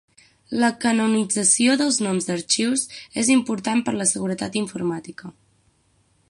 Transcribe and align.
La 0.61 0.69
canonització 0.85 1.75
dels 1.81 1.99
noms 2.05 2.29
d'arxius 2.29 2.87
és 3.25 3.31
important 3.35 3.85
per 3.91 3.95
la 3.99 4.09
seguretat 4.15 4.59
informàtica. 4.65 5.33